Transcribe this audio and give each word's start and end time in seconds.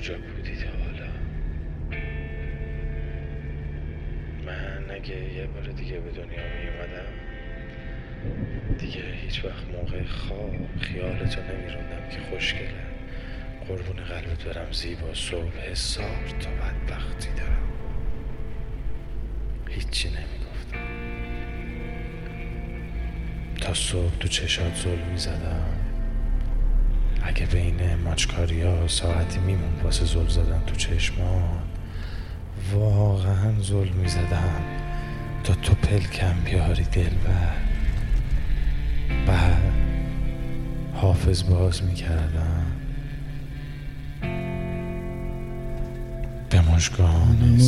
کجا 0.00 0.14
بودی 0.18 0.56
تا 0.56 0.68
حالا؟ 0.84 1.10
من 4.46 4.90
اگه 4.90 5.34
یه 5.34 5.46
بار 5.46 5.62
دیگه 5.62 6.00
به 6.00 6.10
دنیا 6.10 6.26
می 6.26 6.68
اومدم 6.68 7.12
دیگه 8.78 9.02
هیچ 9.22 9.44
وقت 9.44 9.64
موقع 9.72 10.04
خواب 10.04 10.54
خیالتو 10.80 11.40
نمیروندم 11.40 12.08
که 12.10 12.20
خوشگله. 12.30 12.82
قربون 13.68 13.96
قلبت 13.96 14.44
برم 14.44 14.72
زیبا 14.72 15.14
صبح 15.14 15.70
هزار 15.70 16.26
تا 16.40 16.50
بدبختی 16.50 17.28
دارم. 17.36 17.68
هیچی 19.68 20.08
نمی‌گفتم. 20.08 20.78
تا 23.60 23.74
صبح 23.74 24.18
تو 24.20 24.28
چشات 24.28 24.74
ظلم 24.74 25.08
می‌زدم. 25.10 25.79
اگه 27.22 27.46
بین 27.46 27.94
ماچکاری 28.04 28.62
ها 28.62 28.88
ساعتی 28.88 29.38
میمون 29.38 29.80
واسه 29.84 30.04
زل 30.04 30.28
زدن 30.28 30.62
تو 30.66 30.74
چشمان 30.74 31.42
واقعا 32.72 33.60
ظلم 33.62 33.96
می‌زدم 33.96 34.62
تا 35.44 35.54
تو 35.54 35.74
پلکم 35.74 36.34
بیاری 36.44 36.84
دلبر 36.84 37.56
بعد 39.26 39.72
حافظ 40.94 41.42
باز 41.42 41.82
می‌کردم 41.82 42.66
به 46.50 46.60
مشگان 46.60 47.58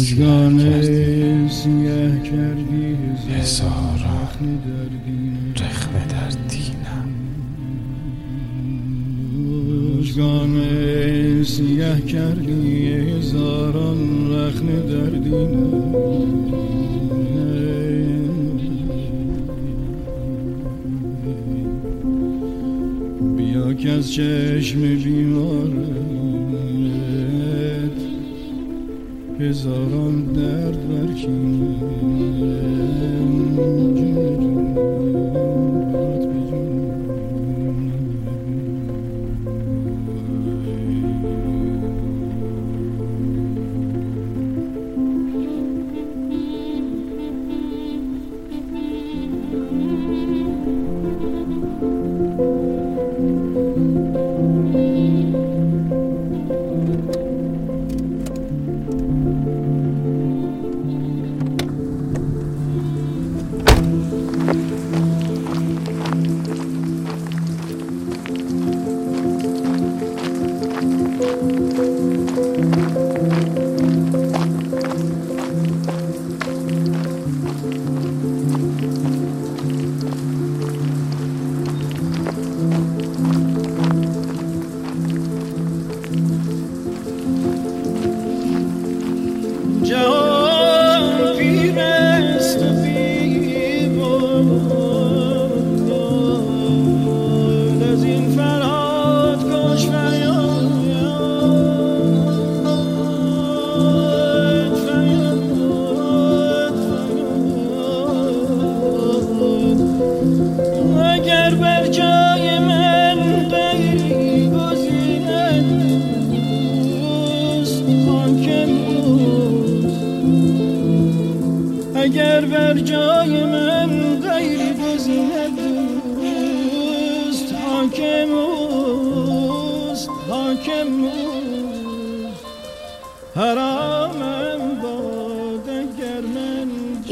سیه 1.49 2.21
کردی. 2.25 2.97
هزاران 3.35 3.99
رخمه 5.57 6.07
در 6.07 6.29
دینم. 6.49 7.09
مجگان 10.13 11.45
سیه 11.45 12.01
کردی 12.07 12.87
هزاران 12.87 14.33
رخنه 14.33 14.81
در 14.81 15.11
دینم 15.11 15.73
بیا 23.37 23.75
که 23.75 23.91
از 23.91 24.13
چشم 24.13 24.81
بیمارت 24.81 25.73
هزاران 29.41 30.25
درد 30.25 31.15
جهان 31.17 31.92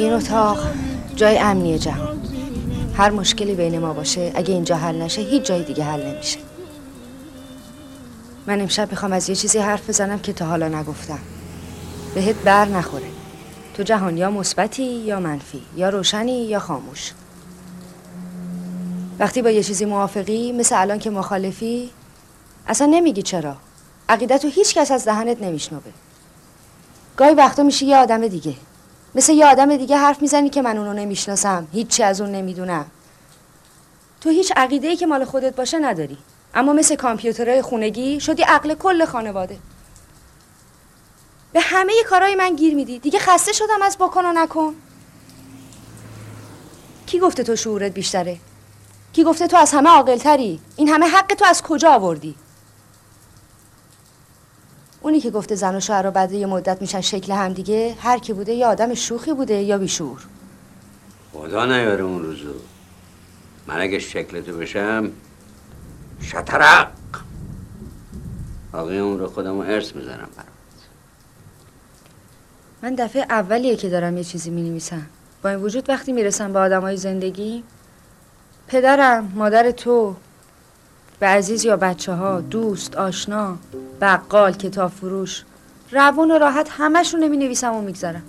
این 0.03 0.13
اتاق 0.13 0.59
جای 1.17 1.39
امنی 1.39 1.79
جهان. 1.79 2.21
هر 2.95 3.11
مشکلی 3.11 3.55
بین 3.55 3.79
ما 3.79 3.93
باشه 3.93 4.33
اگه 4.35 4.55
اینجا 4.55 4.77
حل 4.77 5.03
نشه 5.03 5.23
هیچ 5.23 5.43
جای 5.43 5.63
دیگه 5.63 5.85
حل 5.85 6.07
نمیشه. 6.07 6.39
من 8.47 8.61
امشب 8.61 8.91
می‌خوام 8.91 9.13
از 9.13 9.29
یه 9.29 9.35
چیزی 9.35 9.59
حرف 9.59 9.89
بزنم 9.89 10.19
که 10.19 10.33
تا 10.33 10.47
حالا 10.47 10.69
نگفتم. 10.69 11.19
بهت 12.15 12.37
بر 12.37 12.65
نخوره. 12.65 13.07
تو 13.75 13.83
جهان 13.83 14.17
یا 14.17 14.31
مثبتی 14.31 14.83
یا 14.83 15.21
منفی 15.21 15.63
یا 15.77 15.89
روشنی 15.89 16.45
یا 16.45 16.59
خاموش. 16.59 17.13
وقتی 19.19 19.43
با 19.43 19.51
یه 19.51 19.63
چیزی 19.63 19.85
موافقی 19.85 20.53
مثل 20.53 20.81
الان 20.81 20.99
که 20.99 21.11
مخالفی 21.11 21.91
اصلا 22.67 22.87
نمیگی 22.87 23.23
چرا. 23.23 23.57
عقیدتو 24.09 24.49
هیچ 24.49 24.75
کس 24.75 24.91
از 24.91 25.05
دهنت 25.05 25.43
نمیشنوه. 25.43 25.83
گاهی 27.17 27.35
وقتا 27.35 27.63
میشه 27.63 27.87
یه 27.87 27.97
آدم 27.97 28.29
دیگه. 28.29 28.55
مثل 29.15 29.33
یه 29.33 29.47
آدم 29.47 29.77
دیگه 29.77 29.97
حرف 29.97 30.23
می‌زنی 30.23 30.51
که 30.51 30.63
من 30.63 30.79
اونو 30.79 30.93
نمی‌شناسم. 30.93 31.67
هیچی 31.73 32.03
از 32.03 32.21
اون 32.21 32.33
نمی‌دونم. 32.33 32.87
تو 34.21 34.31
هیچ 34.31 34.53
عقیده 34.57 34.89
ای 34.89 34.97
که 34.97 35.07
مال 35.07 35.25
خودت 35.25 35.57
باشه 35.57 35.79
نداری. 35.79 36.19
اما 36.55 36.73
مثل 36.73 36.95
کامپیوترهای 36.95 37.63
خونگی 37.63 38.21
شدی 38.21 38.43
عقل 38.43 38.75
کل 38.75 39.05
خانواده. 39.05 39.59
به 41.53 41.61
همه 41.61 41.93
کارهای 42.09 42.35
من 42.35 42.57
گیر 42.57 42.75
میدی. 42.75 42.99
دیگه 42.99 43.19
خسته 43.19 43.53
شدم 43.53 43.83
از 43.83 43.97
بکن 43.99 44.25
و 44.25 44.33
نکن. 44.33 44.75
کی 47.07 47.19
گفته 47.19 47.43
تو 47.43 47.57
شعورت 47.57 47.93
بیشتره؟ 47.93 48.37
کی 49.13 49.25
گفته 49.25 49.47
تو 49.47 49.57
از 49.57 49.73
همه 49.73 49.91
عاقلتری؟ 49.91 50.61
این 50.77 50.89
همه 50.89 51.07
حق 51.07 51.35
تو 51.35 51.45
از 51.45 51.63
کجا 51.63 51.91
آوردی؟ 51.91 52.35
اونی 55.11 55.21
که 55.21 55.31
گفته 55.31 55.55
زن 55.55 55.77
و 55.77 55.81
شوهر 55.81 56.11
بعد 56.11 56.33
یه 56.33 56.47
مدت 56.47 56.81
میشن 56.81 57.01
شکل 57.01 57.33
هم 57.33 57.53
دیگه 57.53 57.95
هر 58.01 58.19
کی 58.19 58.33
بوده 58.33 58.53
یا 58.53 58.69
آدم 58.69 58.95
شوخی 58.95 59.33
بوده 59.33 59.55
یا 59.55 59.79
بیشور. 59.79 60.27
خدا 61.33 61.67
نیاره 61.67 62.05
اون 62.05 62.23
روزو. 62.23 62.53
من 63.67 63.81
اگه 63.81 63.99
شکلتو 63.99 64.57
بشم 64.57 65.11
شطرق! 66.21 66.89
باقی 68.73 68.99
اون 68.99 69.19
رو 69.19 69.27
خودم 69.29 69.61
رو 69.61 69.61
ارث 69.61 69.95
می‌زنم 69.95 70.29
برات. 70.37 70.47
من 72.83 72.95
دفعه 72.95 73.23
اولیه 73.23 73.77
که 73.77 73.89
دارم 73.89 74.17
یه 74.17 74.25
چیزی 74.25 74.51
می 74.51 74.63
نویسم 74.63 75.07
با 75.43 75.51
این 75.51 75.59
وجود 75.59 75.89
وقتی 75.91 76.13
می‌رسم 76.13 76.53
به 76.53 76.59
آدمای 76.59 76.97
زندگی 76.97 77.65
پدرم 78.69 79.33
مادر 79.35 79.71
تو 79.71 80.17
به 81.21 81.27
عزیز 81.27 81.65
یا 81.65 81.77
بچه 81.77 82.13
ها 82.13 82.41
دوست 82.41 82.97
آشنا 82.97 83.59
بقال 84.01 84.53
کتاب 84.53 84.91
فروش 84.91 85.45
روون 85.93 86.31
و 86.31 86.39
راحت 86.39 86.69
همشون 86.71 87.25
نمی 87.25 87.37
نویسم 87.37 87.75
و 87.75 87.83
میگذرم 87.83 88.23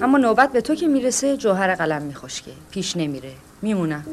اما 0.00 0.18
نوبت 0.18 0.52
به 0.52 0.60
تو 0.60 0.74
که 0.74 0.88
می‌رسه 0.88 1.36
جوهر 1.36 1.74
قلم 1.74 2.02
میخشکه 2.02 2.50
پیش 2.70 2.96
نمیره 2.96 3.32
میمونم 3.62 4.04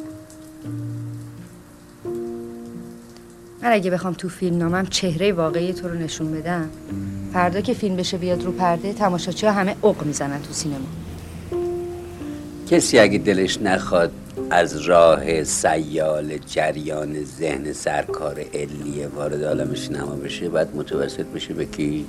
من 3.62 3.72
اگه 3.72 3.92
بخوام 3.92 4.14
تو 4.14 4.30
فیلم 4.30 4.58
نامم 4.58 4.86
چهره 4.86 5.34
واقعی 5.34 5.74
تو 5.74 5.88
رو 5.90 5.96
نشون 5.96 6.32
بدم 6.32 6.70
فردا 7.34 7.62
که 7.62 7.74
فیلم 7.74 7.96
بشه 7.96 8.18
بیاد 8.18 8.44
رو 8.44 8.52
پرده 8.52 8.94
تماشاچی 8.94 9.46
ها 9.46 9.52
همه 9.52 9.76
عق 9.84 10.04
می‌زنن 10.04 10.42
تو 10.42 10.54
سینما. 10.54 10.99
کسی 12.70 13.00
اگه 13.00 13.18
دلش 13.18 13.62
نخواد 13.62 14.12
از 14.50 14.78
راه 14.78 15.44
سیال 15.44 16.38
جریان 16.38 17.24
ذهن 17.24 17.74
سرکار 17.74 18.40
علیه 18.54 19.08
وارد 19.08 19.44
عالم 19.44 19.76
سینما 19.76 20.16
بشه 20.16 20.50
بعد 20.50 20.76
متوسط 20.76 21.26
بشه 21.26 21.54
به 21.54 21.66
کی؟ 21.66 22.06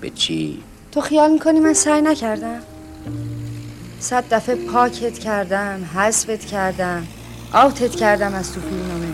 به 0.00 0.10
چی؟ 0.10 0.62
تو 0.92 1.00
خیال 1.00 1.32
می‌کنی 1.32 1.60
من 1.60 1.72
سعی 1.72 2.02
نکردم؟ 2.02 2.60
صد 4.00 4.24
دفعه 4.30 4.54
پاکت 4.54 5.18
کردم 5.18 5.90
حذفت 5.94 6.44
کردم 6.44 7.06
آوتت 7.52 7.96
کردم 7.96 8.34
از 8.34 8.52
تو 8.52 8.60
فیلمنامه. 8.60 9.08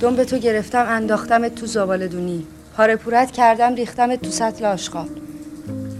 دم 0.00 0.16
به 0.16 0.24
تو 0.24 0.38
گرفتم 0.38 0.86
انداختمت 0.88 1.54
تو 1.54 1.66
زباله 1.66 2.08
دونی 2.08 2.46
پاره 2.76 2.96
پورت 2.96 3.30
کردم 3.30 3.74
ریختمت 3.74 4.22
تو 4.22 4.30
سطل 4.30 4.64
آشغال. 4.64 5.08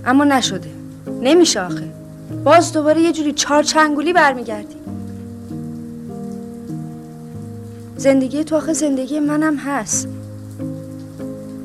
اما 0.07 0.25
نشده. 0.25 0.71
نمیشه 1.23 1.61
آخه. 1.61 2.00
باز 2.45 2.73
دوباره 2.73 3.01
یه 3.01 3.13
جوری 3.13 3.33
چار 3.33 3.63
چنگولی 3.63 4.13
برمیگردی. 4.13 4.77
زندگی 7.97 8.45
تو 8.45 8.57
آخه 8.57 8.73
زندگی 8.73 9.21
منم 9.21 9.57
هست. 9.57 10.09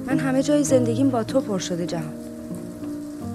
من 0.08 0.20
همه 0.20 0.44
جای 0.44 0.64
زندگیم 0.64 1.10
با 1.10 1.24
تو 1.24 1.42
پر 1.42 1.60
شده 1.60 1.86
جهان. 1.86 2.14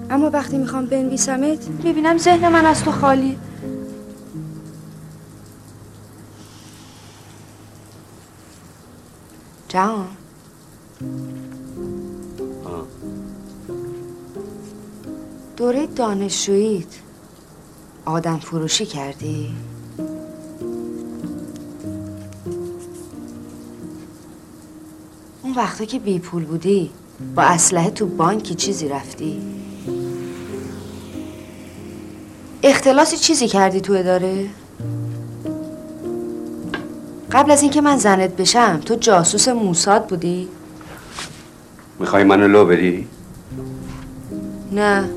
اما 0.09 0.29
وقتی 0.29 0.57
می‌خوام 0.57 0.85
بنویسمت 0.85 1.67
می‌بینم 1.83 2.17
ذهن 2.17 2.49
من 2.49 2.65
از 2.65 2.83
تو 2.83 2.91
خالی. 2.91 3.37
جهان. 9.67 10.07
دوره 15.57 15.87
دانشجوییت. 15.87 16.87
آدم 18.05 18.37
فروشی 18.37 18.85
کردی؟ 18.85 19.53
اون 25.43 25.53
وقتا 25.55 25.85
که 25.85 25.99
بی 25.99 26.19
پول 26.19 26.45
بودی 26.45 26.91
با 27.35 27.43
اسلحه 27.43 27.89
تو 27.89 28.05
بانکی 28.05 28.55
چیزی 28.55 28.87
رفتی؟ 28.89 29.41
اختلاسی 32.63 33.17
چیزی 33.17 33.47
کردی 33.47 33.81
تو 33.81 33.93
اداره؟ 33.93 34.49
قبل 37.31 37.51
از 37.51 37.61
اینکه 37.61 37.81
من 37.81 37.97
زنت 37.97 38.35
بشم 38.35 38.81
تو 38.85 38.95
جاسوس 38.95 39.47
موساد 39.47 40.07
بودی؟ 40.07 40.47
می‌خوای 41.99 42.23
منو 42.23 42.47
لو 42.47 42.65
بدی؟ 42.65 43.07
نه 44.71 45.09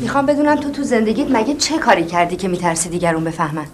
می‌خوام 0.00 0.26
بدونم 0.26 0.56
تو 0.56 0.70
تو 0.70 0.82
زندگیت 0.82 1.26
مگه 1.30 1.54
چه 1.54 1.78
کاری 1.78 2.04
کردی 2.04 2.36
که 2.36 2.48
میترسی 2.48 2.88
دیگرون 2.88 3.24
بفهمن؟ 3.24 3.66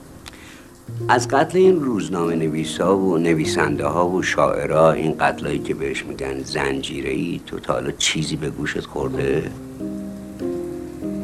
از 1.09 1.29
قتل 1.29 1.59
این 1.59 1.81
روزنامه 1.81 2.35
نویسا 2.35 2.99
و 2.99 3.19
نویسنده 3.19 3.87
ها 3.87 4.09
و 4.09 4.23
شاعرها 4.23 4.93
این 4.93 5.17
قتلایی 5.21 5.59
که 5.59 5.75
بهش 5.75 6.05
میگن 6.05 6.43
زنجیره 6.43 7.11
ای 7.11 7.41
تو 7.47 7.59
تا 7.59 7.73
حالا 7.73 7.91
چیزی 7.91 8.37
به 8.37 8.51
گوشت 8.51 8.81
خورده؟ 8.81 9.51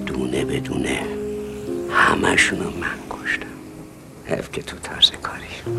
دونه 0.06 0.44
به 0.44 0.60
دونه 0.60 1.00
همشونو 1.90 2.64
من 2.64 2.98
کشتم. 3.10 3.46
حیف 4.24 4.50
که 4.52 4.62
تو 4.62 4.76
طرز 4.82 5.10
کاری. 5.22 5.78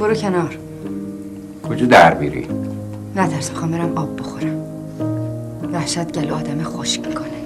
برو 0.00 0.14
کنار. 0.14 0.58
کجا 1.68 1.86
در 1.86 2.14
میری؟ 2.14 2.48
نترس 3.16 3.50
می‌خوام 3.50 3.70
برم 3.70 3.98
آب 3.98 4.16
بخورم. 4.16 4.73
وحشت 5.74 6.12
گل 6.12 6.30
آدم 6.30 6.62
خشک 6.62 7.06
می‌کنه. 7.08 7.43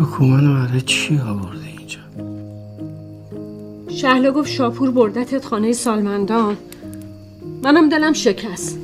منو 0.00 0.66
برای 0.66 0.80
چی 0.80 1.18
آورده 1.18 1.66
اینجا؟ 1.66 2.00
شهلا 3.96 4.30
گفت 4.30 4.50
شاپور 4.50 4.90
بردتت 4.90 5.44
خانه 5.44 5.72
سالمندان 5.72 6.56
منم 7.62 7.88
دلم 7.88 8.12
شکست. 8.12 8.78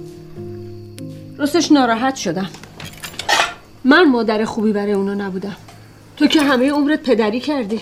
راستش 1.39 1.73
ناراحت 1.73 2.17
شدم. 2.17 2.51
من 3.85 4.11
مادر 4.11 4.45
خوبی 4.45 4.73
برای 4.73 4.93
اونا 4.93 5.15
نبودم. 5.15 5.57
تو 6.17 6.27
که 6.27 6.43
همه 6.43 6.71
عمرت 6.71 7.03
پدری 7.03 7.41
کردی. 7.41 7.81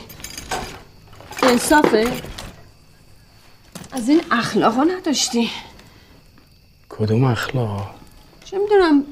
انصافه؟ 1.43 2.13
از 3.93 4.09
این 4.09 4.21
اخلاقا 4.31 4.85
نداشتی. 4.85 5.51
کدوم 6.89 7.25
اخلاق؟ 7.25 7.95
چه 8.45 8.59
می‌دونم. 8.59 9.05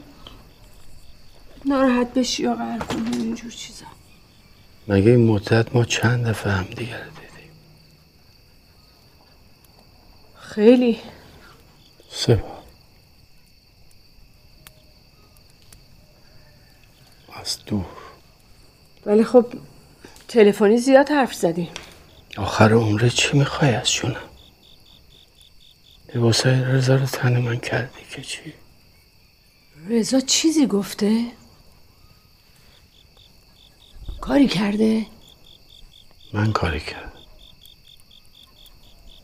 ناراحت 1.64 2.14
بشی 2.14 2.42
یا 2.42 2.54
قهر 2.54 2.78
کنی 2.78 3.16
اینجور 3.16 3.50
چیزا. 3.50 3.86
مگه 4.88 5.10
این 5.10 5.26
مدت 5.26 5.74
ما 5.74 5.84
چند 5.84 6.26
دفعه 6.26 6.52
هم 6.52 6.64
دیگر 6.64 7.04
دیدیم؟ 7.04 7.50
خیلی. 10.38 10.98
سه 12.10 12.34
بار. 12.34 12.62
از 17.42 17.58
دور. 17.66 17.86
ولی 19.06 19.24
خب 19.24 19.46
تلفنی 20.28 20.78
زیاد 20.78 21.08
حرف 21.08 21.34
زدی 21.34 21.70
آخر 22.36 22.72
عمره 22.72 23.10
چی 23.10 23.38
می‌خوای 23.38 23.74
از 23.74 23.92
جونم 23.92 24.16
لباسای 26.14 26.64
رضا 26.64 26.96
رو 26.96 27.06
تن 27.06 27.40
من 27.40 27.56
کردی 27.56 28.00
که 28.10 28.22
چی؟ 28.22 28.52
رضا 29.88 30.20
چیزی 30.20 30.66
گفته؟ 30.66 31.26
کاری 34.26 34.48
کرده؟ 34.48 35.06
من 36.32 36.52
کاری 36.52 36.80
کردم. 36.80 37.12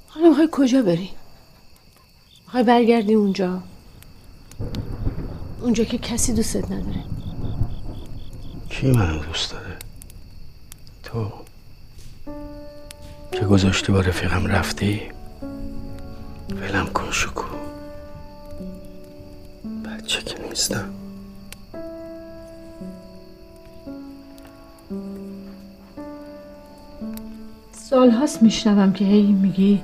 حالا 0.09 0.29
می‌خوای 0.29 0.49
کجا 0.53 0.83
بری؟ 0.83 1.11
می‌خوای 2.45 2.63
برگردی 2.63 3.15
اونجا؟ 3.15 3.63
اونجا 5.61 5.85
که 5.85 5.99
کسی 5.99 6.33
دوستت 6.33 6.71
نداره. 6.71 7.05
کی 8.71 8.87
منو 8.87 9.25
دوست 9.25 9.53
داره؟ 9.53 9.77
تو. 11.03 11.33
که 13.33 13.41
گذاشتی 13.41 13.93
با 13.93 14.01
رفیقم 14.01 14.47
رفتی؟ 14.47 15.03
ولم 16.51 16.87
کن 16.87 17.11
شکو. 17.11 17.45
بچه 19.85 20.23
که 20.23 20.49
نیستم. 20.49 21.02
سالهاست 27.93 28.43
میشنوم 28.43 28.93
که 28.93 29.05
هی 29.05 29.33
میگی 29.33 29.81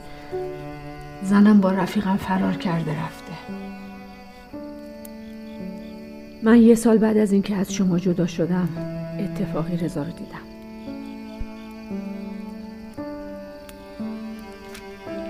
زنم 1.22 1.60
با 1.60 1.72
رفیقم 1.72 2.16
فرار 2.16 2.52
کرده 2.52 2.90
رفته. 2.90 3.32
من 6.42 6.62
یه 6.62 6.74
سال 6.74 6.98
بعد 6.98 7.16
از 7.16 7.32
اینکه 7.32 7.56
از 7.56 7.72
شما 7.72 7.98
جدا 7.98 8.26
شدم 8.26 8.68
اتفاقی 9.18 9.76
رضا 9.76 10.02
رو 10.02 10.10
دیدم. 10.10 10.38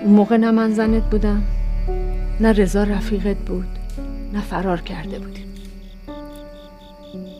اون 0.03 0.13
موقع 0.13 0.37
نه 0.37 0.51
من 0.51 0.71
زنت 0.71 1.03
بودم 1.03 1.43
نه 2.39 2.51
رضا 2.51 2.83
رفیقت 2.83 3.37
بود 3.37 3.67
نه 4.33 4.41
فرار 4.41 4.81
کرده 4.81 5.19
بودیم. 5.19 5.47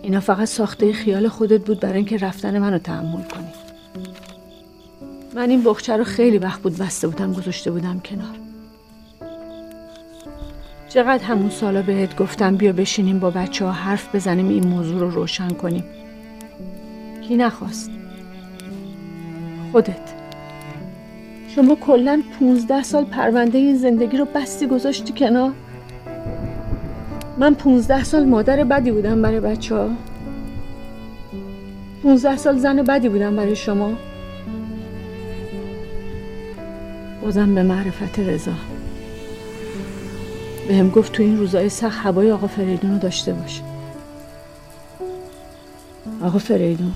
اینا 0.04 0.20
فقط 0.20 0.48
ساخته 0.48 0.94
خیال 0.94 1.28
خودت 1.28 1.66
بود 1.66 1.80
برای 1.80 1.96
اینکه 1.96 2.18
رفتن 2.18 2.60
منو 2.60 2.78
تحمل 2.78 3.24
کنی. 3.24 3.39
من 5.40 5.50
این 5.50 5.64
بخچه 5.64 5.98
رو 5.98 6.04
خیلی 6.04 6.38
وقت 6.38 6.62
بود 6.62 6.78
بسته 6.78 7.08
بودم 7.08 7.34
گذاشته 7.34 7.72
بودم 7.72 8.02
کنار. 8.06 8.36
چقدر 10.90 11.24
همون 11.24 11.50
سالا 11.50 11.82
بهت 11.82 12.18
گفتم 12.18 12.56
بیا 12.56 12.74
بشینیم 12.74 13.20
با 13.20 13.30
بچه 13.30 13.66
ها 13.66 13.72
حرف 13.72 14.16
بزنیم 14.16 14.50
این 14.50 14.68
موضوع 14.68 15.00
رو 15.00 15.10
روشن 15.10 15.50
کنیم. 15.50 15.84
کی 17.28 17.36
نخواست؟ 17.36 17.92
خودت. 19.72 20.14
شما 21.56 21.76
کلا 21.76 22.22
15 22.40 22.84
سال 22.84 23.06
پرونده 23.06 23.58
این 23.58 23.78
زندگی 23.78 24.18
رو 24.18 24.26
بستی 24.26 24.68
گذاشتی 24.68 25.14
کنار؟ 25.14 25.52
من 27.38 27.54
15 27.54 28.04
سال 28.04 28.26
مادر 28.26 28.64
بدی 28.64 28.92
بودم 28.92 29.22
برای 29.22 29.40
بچه 29.40 29.76
ها. 29.76 29.90
15 32.04 32.38
سال 32.38 32.58
زن 32.58 32.84
بدی 32.84 33.10
بودم 33.10 33.36
برای 33.36 33.56
شما. 33.56 34.09
بازم 37.30 37.56
به 37.56 37.64
معرفت 37.64 38.20
رضا. 38.20 38.52
بهم 40.68 40.90
گفت 40.90 41.12
تو 41.12 41.24
این 41.24 41.38
روزای 41.38 41.70
سخت 41.70 42.06
هوای 42.06 42.32
آقا 42.32 42.48
فریدون 42.48 42.92
رو 42.92 42.98
داشته 42.98 43.34
باش. 43.34 43.62
آقا 46.22 46.40
فریدون 46.40 46.94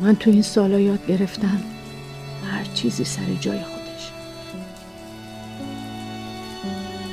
من 0.00 0.16
تو 0.16 0.30
این 0.30 0.42
سالا 0.42 0.80
یاد 0.80 1.06
گرفتم 1.06 1.62
هر 2.50 2.64
چیزی 2.74 3.04
سر 3.04 3.34
جای 3.40 3.58
خودش. 3.58 4.10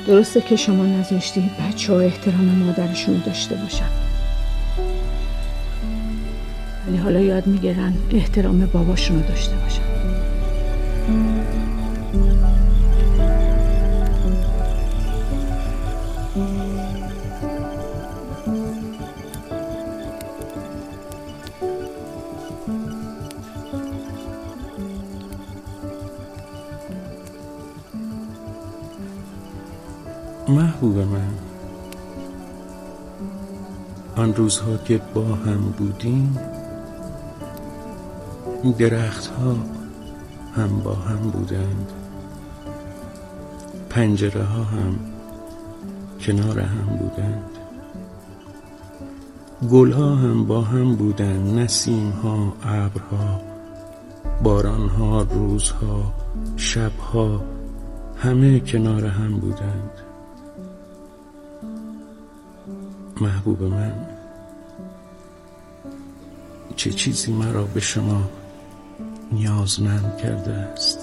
درسته 0.06 0.40
که 0.40 0.56
شما 0.56 0.86
نذاشتی 0.86 1.50
بچه 1.60 1.92
ها 1.92 2.00
احترام 2.00 2.44
مادرشون 2.44 3.22
داشته 3.26 3.54
باشن. 3.54 3.90
ولی 6.86 6.96
حالا 6.96 7.20
یاد 7.20 7.46
می‌گیرن 7.46 7.94
احترام 8.10 8.66
باباشون 8.66 9.22
رو 9.22 9.28
داشته 9.28 9.56
باشن. 9.56 9.91
روزها 34.34 34.76
که 34.76 35.00
با 35.14 35.24
هم 35.24 35.74
بودیم 35.78 36.38
درختها 38.78 39.56
هم 40.56 40.80
با 40.84 40.94
هم 40.94 41.30
بودند. 41.30 41.92
پنجره 43.90 44.42
ها 44.42 44.64
هم 44.64 44.98
کنار 46.20 46.60
هم 46.60 46.96
بودند. 46.96 47.50
گل 49.70 49.92
ها 49.92 50.14
هم 50.14 50.46
با 50.46 50.60
هم 50.60 50.96
بودند 50.96 51.58
نسیم 51.58 52.10
ها 52.10 52.52
ابرها 52.62 53.40
باران 54.42 54.88
ها 54.88 55.22
روزها 55.22 56.12
شبها 56.56 57.40
همه 58.16 58.60
کنار 58.60 59.06
هم 59.06 59.40
بودند. 59.40 59.90
محبوب 63.20 63.62
من 63.62 64.11
چه 66.76 66.90
چیزی 66.92 67.32
مرا 67.32 67.64
به 67.64 67.80
شما 67.80 68.30
نیازمند 69.32 70.16
کرده 70.22 70.52
است؟ 70.52 70.98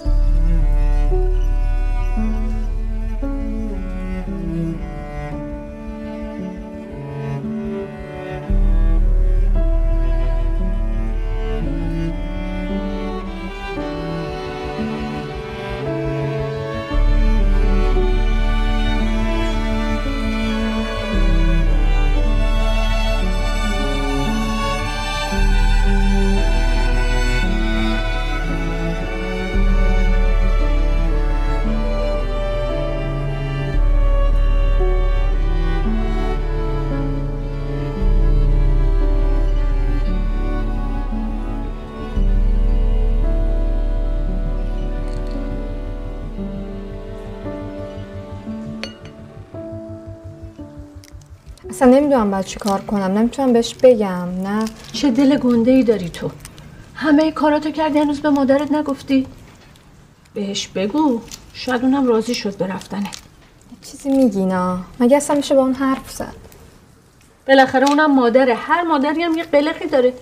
اصلا 51.80 51.90
نمی‌دونم 51.90 52.32
باید 52.32 52.46
چی 52.46 52.60
کار 52.60 52.82
کنم 52.82 53.18
نمی‌تونم 53.18 53.54
بهش 53.54 53.74
بگم 53.74 54.28
نه. 54.44 54.66
چه 54.94 55.12
دل 55.12 55.38
گنده 55.38 55.72
ای 55.72 55.84
داری 55.84 56.10
تو. 56.10 56.32
همه 56.96 57.32
کاراتو 57.32 57.72
کردی 57.72 58.00
هنوز 58.00 58.20
به 58.22 58.30
مادرت 58.30 58.72
نگفتی. 58.72 59.28
بهش 60.34 60.68
بگو 60.68 61.22
شاید 61.54 61.82
اونم 61.82 62.08
راضی 62.08 62.36
شد 62.36 62.58
به 62.58 62.68
رفتنه 62.68 63.12
چیزی 63.82 64.10
میگینا 64.10 64.80
مگه 65.00 65.18
اصلا 65.18 65.36
میشه 65.36 65.56
با 65.56 65.62
اون 65.62 65.74
حرف 65.74 66.12
زد؟ 66.12 66.36
بالاخره 67.48 67.88
اونم 67.90 68.16
مادره. 68.16 68.56
هر 68.56 68.84
مادری 68.84 69.24
هم 69.24 69.38
یه 69.38 69.44
قلقی 69.44 69.88
داره. 69.88 70.14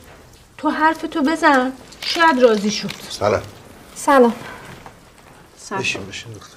تو 0.57 0.69
حرف 0.69 1.01
تو 1.01 1.21
بزن 1.21 1.71
شاید 2.01 2.39
راضی 2.39 2.71
شد. 2.71 2.91
سلام. 3.09 3.41
سلام. 3.95 4.33
سلام. 5.57 5.81
بشین 5.81 6.05
بشین 6.05 6.33
دختر 6.33 6.56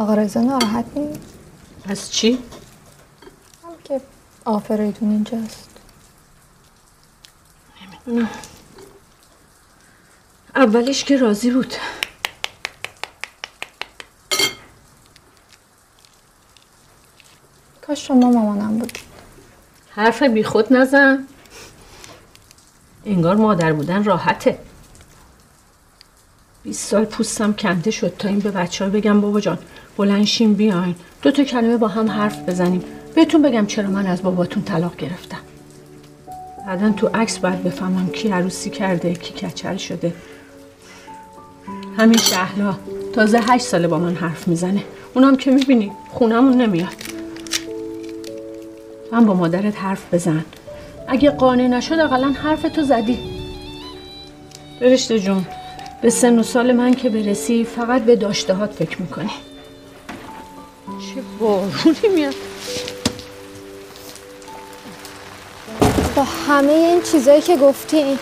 آقا 0.00 0.14
رضا 0.14 0.40
ناراحت 0.40 0.84
نیست 0.96 1.20
از 1.88 2.12
چی؟ 2.12 2.38
هم 3.64 3.72
که 3.84 4.00
آفریدون 4.44 5.10
اینجاست. 5.10 5.70
اولش 10.56 11.04
که 11.04 11.16
راضی 11.16 11.50
بود. 11.50 11.74
کاش 17.86 18.06
شما 18.06 18.30
مامانم 18.30 18.78
بود. 18.78 18.98
حرف 19.90 20.22
بیخود 20.22 20.72
نزن. 20.72 21.26
انگار 23.04 23.36
مادر 23.36 23.72
بودن 23.72 24.04
راحته. 24.04 24.58
20 26.62 26.88
سال 26.88 27.04
پوستم 27.04 27.52
کنده 27.52 27.90
شد 27.90 28.16
تا 28.18 28.28
این 28.28 28.38
به 28.38 28.50
بچه 28.50 28.84
ها 28.84 28.90
بگم 28.90 29.20
بابا 29.20 29.40
جان. 29.40 29.58
بلنشین 30.00 30.54
بیاین. 30.54 30.94
دو 31.22 31.30
تا 31.30 31.44
کلمه 31.44 31.76
با 31.76 31.88
هم 31.88 32.10
حرف 32.10 32.48
بزنیم. 32.48 32.84
بهتون 33.14 33.42
بگم 33.42 33.66
چرا 33.66 33.90
من 33.90 34.06
از 34.06 34.22
باباتون 34.22 34.62
طلاق 34.62 34.96
گرفتم. 34.96 35.38
بعدا 36.66 36.90
تو 36.90 37.06
عکس 37.14 37.38
باید 37.38 37.62
بفهمم 37.62 38.08
کی 38.08 38.28
عروسی 38.28 38.70
کرده 38.70 39.14
کی 39.14 39.32
کچل 39.32 39.76
شده. 39.76 40.12
همین 41.98 42.18
شهلا 42.18 42.74
تازه 43.12 43.40
هشت 43.48 43.64
ساله 43.64 43.88
با 43.88 43.98
من 43.98 44.14
حرف 44.14 44.48
می‌زنه. 44.48 44.82
اونم 45.14 45.36
که 45.36 45.50
می‌بینی 45.50 45.92
خونمون 46.10 46.60
نمیاد. 46.60 46.96
من 49.12 49.26
با 49.26 49.34
مادرت 49.34 49.78
حرف 49.78 50.14
بزن. 50.14 50.44
اگه 51.08 51.30
قانع 51.30 51.66
نشد 51.66 51.98
اقلا 51.98 52.28
حرف 52.28 52.62
تو 52.62 52.82
زدی. 52.82 53.18
فرشته 54.80 55.18
جون. 55.18 55.46
به 56.02 56.10
سن 56.10 56.38
و 56.38 56.42
سال 56.42 56.72
من 56.72 56.94
که 56.94 57.10
برسی 57.10 57.64
فقط 57.64 58.02
به 58.02 58.16
داشتهات 58.16 58.72
فکر 58.72 59.02
می‌کنی. 59.02 59.30
چه 61.14 61.22
بارونی 61.38 62.08
میاد؟ 62.14 62.34
با 66.16 66.24
همه 66.48 66.72
این 66.72 67.02
چیزایی 67.02 67.42
که 67.42 67.56
گفتی 67.56 68.18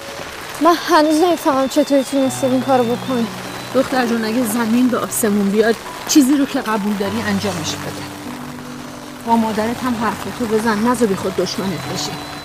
من 0.60 0.74
هنوز 0.88 1.20
نمی‌فهمم 1.20 1.68
چطوری 1.68 2.04
تونستی 2.04 2.46
این 2.46 2.60
کارو 2.60 2.84
بکنی 2.84 3.26
دختر 3.74 4.06
جون 4.06 4.24
اگه 4.24 4.46
زمین 4.46 4.88
به 4.88 4.98
آسمون 4.98 5.50
بیاد 5.50 5.74
چیزی 6.08 6.36
رو 6.36 6.46
که 6.46 6.60
قبول 6.60 6.92
داری 6.92 7.20
انجامش 7.20 7.74
بده. 7.74 8.02
با 9.26 9.36
مادرت 9.36 9.82
هم 9.82 9.94
حرفتو 9.94 10.46
بزن 10.46 10.78
نزو 10.88 11.06
بی 11.06 11.14
خود 11.14 11.36
دشمنت 11.36 11.94
بشه 11.94 12.37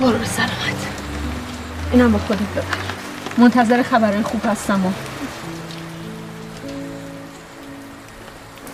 برو 0.00 0.18
به 0.18 0.24
سلامت 0.24 0.86
اینم 1.92 2.12
با 2.12 2.18
خودت 2.18 2.40
ببر. 2.40 2.64
منتظر 3.38 3.82
خبرهای 3.82 4.22
خوب 4.22 4.40
هستم 4.46 4.86
و 4.86 4.90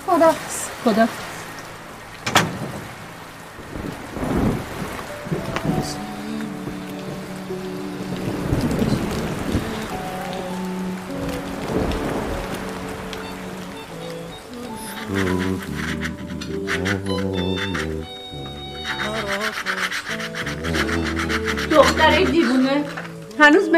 خدا 0.06 0.34
خدا 0.84 1.08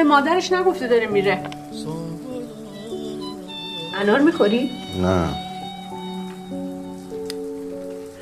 به 0.04 0.08
مادرش 0.10 0.52
نگفته 0.52 0.88
داره 0.88 1.06
میره. 1.06 1.42
انار 4.00 4.20
می‌خوری؟ 4.20 4.70
نه. 5.02 5.28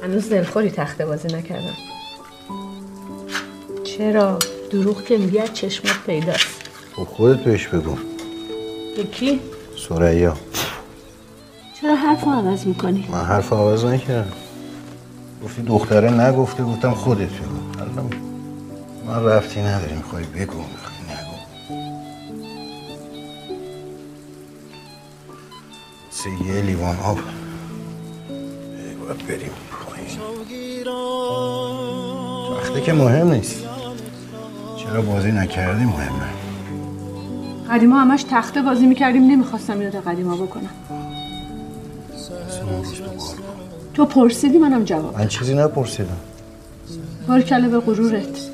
هنوز 0.02 0.28
دلخوری 0.28 0.70
تخته 0.70 1.06
بازی 1.06 1.28
نکردم. 1.28 1.76
چرا؟ 3.84 4.38
دروغ 4.70 5.04
که 5.04 5.18
میگه 5.18 5.42
از 5.42 5.54
چشمت 5.54 6.04
پیداست. 6.06 6.70
خب 6.96 7.04
خودت 7.04 7.40
بهش 7.40 7.66
بگو. 7.66 7.96
یکی؟ 8.98 9.40
سریا. 9.88 10.36
چرا 11.80 11.94
حرف 11.94 12.24
عوض 12.24 12.66
می‌کنی؟ 12.66 13.08
من 13.12 13.24
حرف 13.24 13.52
آواز 13.52 13.84
نکردم. 13.84 14.32
گفتی 15.44 15.62
دختره 15.62 16.10
نگفته 16.10 16.64
گفتم 16.64 16.94
خودت 16.94 17.20
بگو. 17.28 17.80
الان 17.80 18.10
من 19.06 19.24
رفتی 19.24 19.60
نداری 19.60 19.94
می‌خوای 19.94 20.24
بگو. 20.24 20.64
یه 26.62 26.68
لیوان 26.68 26.96
آب 26.98 27.18
بریم 29.28 29.50
وقتی 32.58 32.80
که 32.80 32.92
مهم 32.92 33.32
نیست. 33.32 33.64
چرا 34.76 35.02
بازی 35.02 35.32
نکردی 35.32 35.84
مهمه. 35.84 36.26
قدیما 37.70 38.00
همش 38.00 38.24
تخته 38.30 38.62
بازی 38.62 38.86
می‌کردیم 38.86 39.22
نمی‌خواستم 39.26 39.82
یاد 39.82 39.96
قدیما 39.96 40.36
بکنم. 40.36 40.70
تو 43.94 44.04
پرسیدی 44.04 44.58
منم 44.58 44.84
جواب 44.84 45.18
من 45.18 45.28
چیزی 45.28 45.54
نپرسیدم. 45.54 46.16
بارکله 47.28 47.68
به 47.68 47.80
غرورت. 47.80 48.48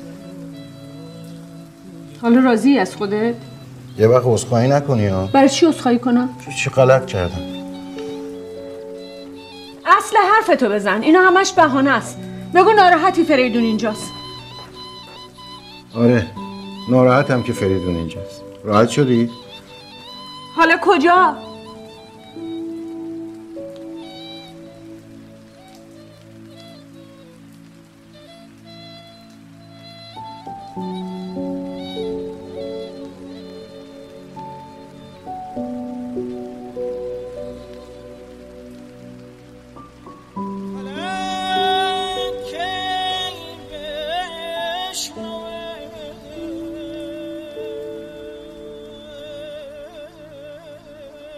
حالا 2.21 2.39
راضی 2.39 2.77
از 2.77 2.95
خودت؟ 2.95 3.35
یه 3.99 4.07
وقت 4.07 4.23
عذرخواهی 4.25 4.69
نکنی 4.69 5.07
ها. 5.07 5.27
برای 5.33 5.49
چی 5.49 5.65
عذرخواهی 5.65 5.99
کنم؟ 5.99 6.29
چی- 6.57 6.69
غلط 6.69 7.05
کردم؟ 7.05 7.58
حرفتو 10.49 10.69
بزن 10.69 11.01
اینا 11.01 11.21
همش 11.21 11.53
بهانه 11.53 11.89
است 11.89 12.17
بگو 12.55 12.71
ناراحتی 12.71 13.23
فریدون 13.23 13.63
اینجاست 13.63 14.11
آره 15.95 16.27
ناراحتم 16.89 17.43
که 17.43 17.53
فریدون 17.53 17.95
اینجاست 17.95 18.41
راحت 18.63 18.89
شدی؟ 18.89 19.29
حالا 20.55 20.77
کجا؟ 20.81 21.37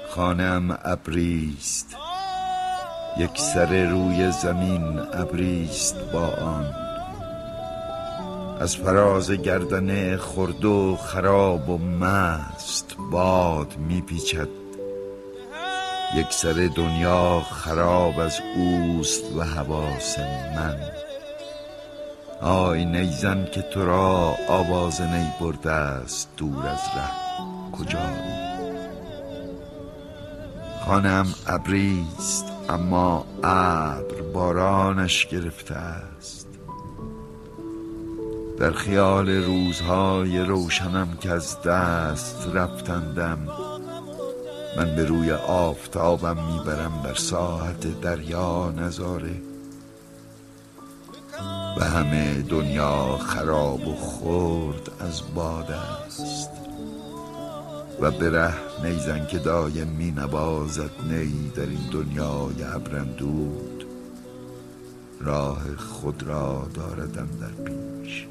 خانم 0.10 0.78
ابریست. 0.84 1.96
یک 3.18 3.38
سر 3.38 3.84
روی 3.84 4.32
زمین 4.32 5.00
ابریست 5.14 5.96
با 6.14 6.28
آن. 6.28 6.74
از 8.60 8.78
فراز 8.78 9.32
گردن 9.32 10.18
خرد 10.18 10.66
و 10.66 10.96
خراب 10.96 11.70
و 11.70 11.78
مست 11.78 12.96
باد 13.12 13.78
میپیچد. 13.78 14.48
یک 16.16 16.28
سر 16.30 16.70
دنیا 16.76 17.42
خراب 17.42 18.20
از 18.20 18.40
اوست 18.56 19.36
و 19.36 19.44
حواس 19.44 20.20
من. 20.56 20.80
آی 22.41 22.86
نیزن 22.86 23.45
که 23.51 23.62
تو 23.62 23.86
را 23.86 24.36
آواز 24.49 25.01
نی 25.01 25.27
برده 25.41 25.71
است 25.71 26.30
دور 26.38 26.67
از 26.67 26.80
ره. 26.95 27.12
کجایی 27.71 28.51
خانم 30.86 31.25
ابریست 31.47 32.45
اما 32.69 33.25
ابر 33.43 34.21
بارانش 34.34 35.27
گرفته 35.27 35.75
است. 35.75 36.47
در 38.60 38.71
خیال 38.71 39.30
روزهای 39.30 40.39
روشنم 40.39 41.17
که 41.21 41.32
از 41.32 41.62
دست 41.62 42.47
رفتندم 42.54 43.39
من 44.77 44.95
به 44.95 45.06
روی 45.06 45.32
آفتابم 45.32 46.38
می‌برم 46.54 47.01
بر 47.04 47.13
ساحت 47.13 48.01
دریا 48.01 48.73
نظاره. 48.77 49.51
همه 51.86 52.41
دنیا 52.41 53.17
خراب 53.17 53.88
و 53.88 53.96
خرد 53.96 54.91
از 55.00 55.22
باد 55.36 55.72
است. 55.72 56.50
و 58.02 58.12
به 58.12 58.30
ره 58.30 58.54
نیزن 58.84 59.26
که 59.26 59.38
دایم 59.38 59.88
می 59.88 60.12
نوازد 60.12 60.91
نی 61.10 61.52
در 61.56 61.62
این 61.62 61.89
دنیای 61.91 62.63
ابرندود. 62.63 63.86
راه 65.20 65.76
خود 65.78 66.24
را 66.24 66.67
داردم 66.74 67.30
در 67.41 67.63
پیش. 67.63 68.28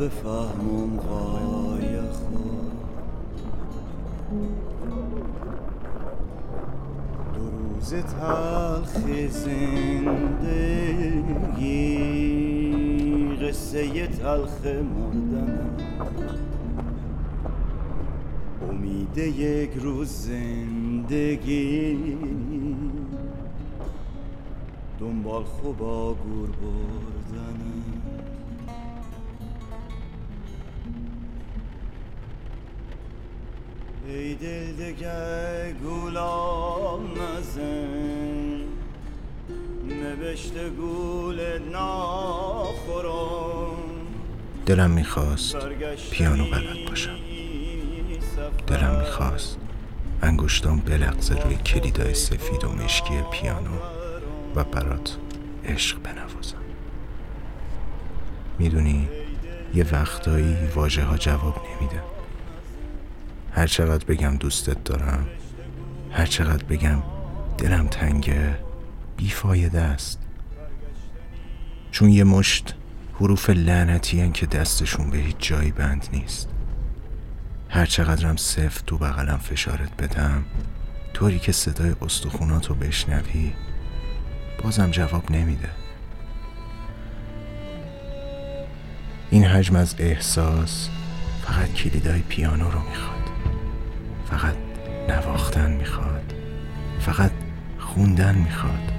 بفهمم 0.00 0.96
غای 0.96 2.00
خود 2.00 2.72
دو 7.34 7.50
روز 7.50 7.94
تلخ 7.94 8.92
زندگی 9.30 10.70
قصه 13.36 14.06
تلخ 14.06 14.66
مردنم 14.66 15.76
امید 18.70 19.18
یک 19.18 19.70
روز 19.74 20.08
زندگی. 20.08 21.98
دنبال 25.00 25.44
خوبا 25.44 26.14
گور 26.14 26.48
بردنم 26.48 27.79
ای 34.10 34.34
دل 34.34 34.72
دگه 34.72 35.72
گولام 35.82 37.00
نزن 37.12 38.60
نوشته 39.88 40.70
گول 40.70 41.58
ناخورم. 41.72 43.10
دلم 44.66 44.90
می‌خواست 44.90 45.56
پیانو 46.10 46.44
بلد 46.44 46.88
باشم. 46.88 47.16
دلم 48.66 48.98
می‌خواست 48.98 49.58
انگشتام 50.22 50.80
بلغزه 50.80 51.42
روی 51.42 51.54
کلیدای 51.54 52.14
سفید 52.14 52.64
و 52.64 52.68
مشکی 52.68 53.14
پیانو 53.32 53.76
و 54.56 54.64
برات 54.64 55.16
عشق 55.64 55.98
بنوازم. 56.02 56.56
می‌دونی 58.58 59.08
یه 59.74 59.86
وقتایی 59.92 60.56
واژه 60.74 61.04
ها 61.04 61.16
جواب 61.16 61.56
نمیده. 61.70 62.02
هر 63.52 63.66
چقدر 63.66 64.04
بگم 64.04 64.36
دوستت 64.36 64.84
دارم 64.84 65.26
هر 66.12 66.26
چقدر 66.26 66.64
بگم 66.64 67.02
دلم 67.58 67.86
تنگه 67.86 68.58
بیفایده 69.16 69.80
است. 69.80 70.18
چون 71.90 72.08
یه 72.08 72.24
مشت 72.24 72.74
حروف 73.14 73.50
لعنتی 73.50 74.30
که 74.30 74.46
دستشون 74.46 75.10
به 75.10 75.18
هیچ 75.18 75.36
جایی 75.38 75.70
بند 75.70 76.08
نیست. 76.12 76.48
هر 77.68 77.86
چقدرم 77.86 78.36
سفت 78.36 78.86
تو 78.86 78.98
بغلم 78.98 79.36
فشارت 79.36 79.96
بدم 79.96 80.44
طوری 81.14 81.38
که 81.38 81.52
صدای 81.52 81.94
استخوناتو 82.02 82.74
بشنوی 82.74 83.52
بازم 84.62 84.90
جواب 84.90 85.30
نمیده. 85.30 85.68
این 89.30 89.44
حجم 89.44 89.76
از 89.76 89.94
احساس 89.98 90.88
فقط 91.42 91.72
کلیدای 91.72 92.20
پیانو 92.20 92.70
رو 92.70 92.80
می‌خواد. 92.80 93.19
فقط 94.30 94.54
نواختن 95.08 95.70
می‌خواد. 95.70 96.34
فقط 97.00 97.30
خوندن 97.78 98.34
می‌خواد. 98.34 98.92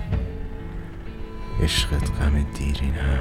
عشقت 1.63 2.11
غم 2.11 2.45
دیرینم 2.53 3.19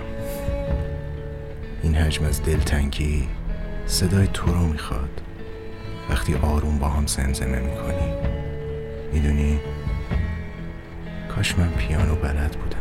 این 1.82 1.94
حجم 1.94 2.24
از 2.24 2.42
دلتنگی 2.42 3.28
صدای 3.86 4.26
تو 4.26 4.52
رو 4.52 4.66
می‌خواد. 4.66 5.20
وقتی 6.10 6.34
آروم 6.34 6.78
با 6.78 6.88
هم 6.88 7.06
زمزمه 7.06 7.58
می‌کنی 7.58 8.12
می‌دونی 9.12 9.60
کاش 11.28 11.58
من 11.58 11.68
پیانو 11.68 12.14
بلد 12.14 12.50
بودم. 12.50 12.79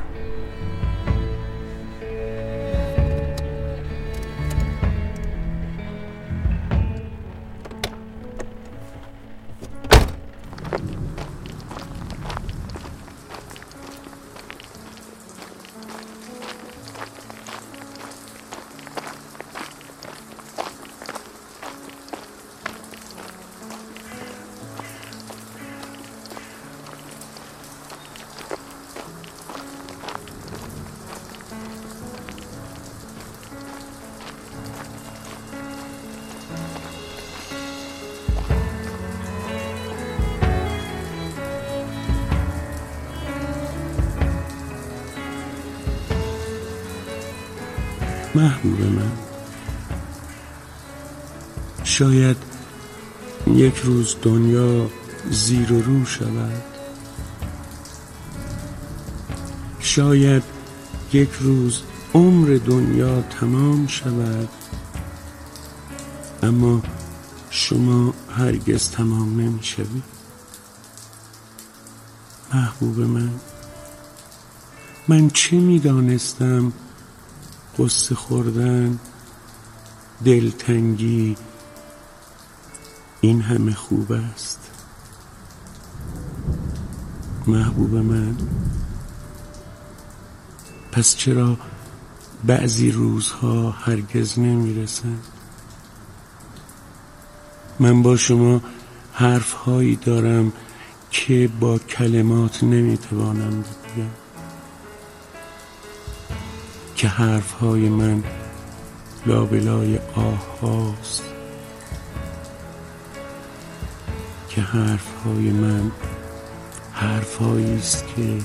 محبوب 48.35 48.81
من. 48.81 49.11
شاید 51.83 52.37
یک 53.47 53.75
روز 53.75 54.15
دنیا 54.21 54.89
زیر 55.29 55.73
و 55.73 55.81
رو 55.81 56.05
شود. 56.05 56.63
شاید 59.79 60.43
یک 61.13 61.29
روز 61.39 61.81
عمر 62.13 62.59
دنیا 62.65 63.21
تمام 63.21 63.87
شود. 63.87 64.49
اما 66.43 66.81
شما 67.49 68.13
هرگز 68.29 68.91
تمام 68.91 69.39
نمی 69.41 69.63
شوید 69.63 70.03
محبوب 72.53 72.99
من. 72.99 73.29
من 75.07 75.29
چه 75.29 75.55
می 75.55 75.79
دانستم 75.79 76.73
قصه 77.79 78.15
خوردن 78.15 78.99
دلتنگی 80.25 81.37
این 83.21 83.41
همه 83.41 83.73
خوب 83.73 84.11
است. 84.11 84.71
محبوب 87.47 87.95
من 87.95 88.35
پس 90.91 91.15
چرا 91.15 91.57
بعضی 92.45 92.91
روزها 92.91 93.71
هرگز 93.71 94.39
نمی‌رسن 94.39 95.17
من 97.79 98.01
با 98.01 98.15
شما 98.15 98.61
حرف 99.13 99.53
هایی 99.53 99.95
دارم 99.95 100.53
که 101.11 101.49
با 101.59 101.77
کلمات 101.77 102.63
نمی‌توانم 102.63 103.61
بگم. 103.61 104.28
که 106.99 107.07
حرف 107.07 107.51
های 107.51 107.89
من 107.89 108.23
لابلای 109.25 109.99
آه 110.15 110.59
هاست. 110.61 111.23
که 114.49 114.61
حرف 114.61 115.13
های 115.25 115.49
من 115.49 115.91
حرف 116.93 117.41
است 117.41 118.05
که 118.15 118.37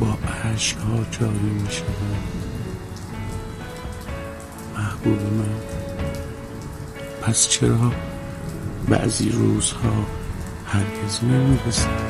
با 0.00 0.18
عشق 0.44 0.78
ها 0.78 1.04
جاری 1.10 1.38
می 1.38 1.70
شود. 1.70 2.16
محبوب 4.76 5.20
من 5.20 5.54
پس 7.22 7.48
چرا 7.48 7.92
بعضی 8.88 9.30
روزها 9.30 10.06
هرگز 10.66 11.24
نمی 11.24 11.58
رسد 11.66 12.07